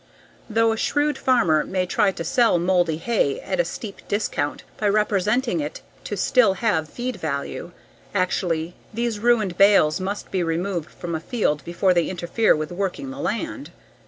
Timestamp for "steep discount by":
3.63-4.89